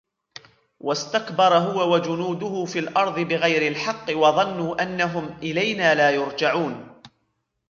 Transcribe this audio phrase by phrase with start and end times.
[0.79, 7.01] واستكبر هو وجنوده في الأرض بغير الحق وظنوا أنهم إلينا لا يرجعون